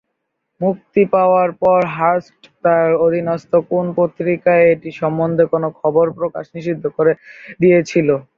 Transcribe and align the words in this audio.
মুক্তি 0.61 1.01
পাওয়ার 1.13 1.49
পর 1.61 1.79
হার্স্ট 1.95 2.33
তার 2.63 2.89
অধীনস্থ 3.05 3.51
কোন 3.71 3.85
পত্রিকায় 3.99 4.65
এটি 4.73 4.89
সম্বন্ধে 5.01 5.43
কোন 5.51 5.63
খবর 5.79 6.05
প্রকাশ 6.19 6.45
নিষিদ্ধ 6.55 6.83
করে 6.97 7.11
দিয়েছিল। 7.61 8.07